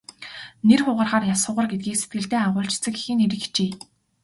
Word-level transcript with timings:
Нэр 0.67 0.79
хугарахаар 0.85 1.25
яс 1.33 1.41
хугар 1.45 1.65
гэдгийг 1.69 1.97
сэтгэлдээ 1.99 2.41
агуулж 2.43 2.71
эцэг 2.77 2.95
эхийн 2.99 3.19
нэрийг 3.19 3.41
хичээе. 3.43 3.75